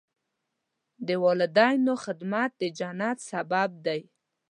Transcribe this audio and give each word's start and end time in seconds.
د 1.07 1.09
والدینو 1.25 1.93
خدمت 2.03 2.51
د 2.61 2.63
جنت 2.79 3.17
سبب 3.31 3.69
دی. 3.85 4.01